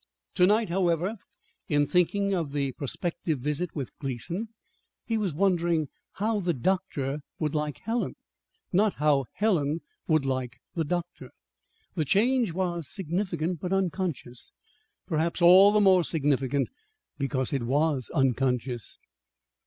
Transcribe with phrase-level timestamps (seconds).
[0.33, 1.17] To night, however,
[1.67, 4.49] in thinking of the prospective visit from Gleason,
[5.05, 8.15] he was wondering how the doctor would like Helen
[8.73, 11.29] not how Helen would like the doctor.
[11.93, 14.53] The change was significant but unconscious
[15.05, 16.69] perhaps all the more significant
[17.19, 18.97] because it was unconscious.